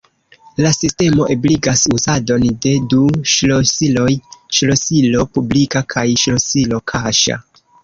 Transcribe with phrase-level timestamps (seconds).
[0.65, 3.03] La sistemo ebligas uzadon de du
[3.33, 4.09] ŝlosiloj:
[4.61, 7.41] ŝlosilo publika kaj ŝlosilo kaŝa.